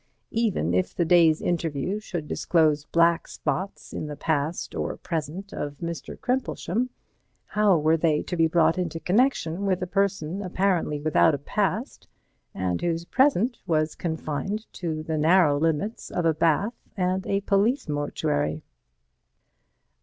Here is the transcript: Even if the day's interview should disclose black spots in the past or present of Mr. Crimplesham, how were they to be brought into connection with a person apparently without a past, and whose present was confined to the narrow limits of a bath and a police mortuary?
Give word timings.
Even 0.33 0.73
if 0.73 0.95
the 0.95 1.05
day's 1.05 1.43
interview 1.43 1.99
should 1.99 2.27
disclose 2.27 2.85
black 2.85 3.27
spots 3.27 3.93
in 3.93 4.07
the 4.07 4.15
past 4.15 4.73
or 4.73 4.97
present 4.97 5.53
of 5.53 5.77
Mr. 5.77 6.17
Crimplesham, 6.17 6.89
how 7.45 7.77
were 7.77 7.97
they 7.97 8.23
to 8.23 8.35
be 8.35 8.47
brought 8.47 8.79
into 8.79 8.99
connection 8.99 9.63
with 9.63 9.79
a 9.83 9.85
person 9.85 10.41
apparently 10.41 10.99
without 10.99 11.35
a 11.35 11.37
past, 11.37 12.07
and 12.55 12.81
whose 12.81 13.05
present 13.05 13.59
was 13.67 13.93
confined 13.93 14.65
to 14.73 15.03
the 15.03 15.19
narrow 15.19 15.59
limits 15.59 16.09
of 16.09 16.25
a 16.25 16.33
bath 16.33 16.73
and 16.97 17.27
a 17.27 17.41
police 17.41 17.87
mortuary? 17.87 18.63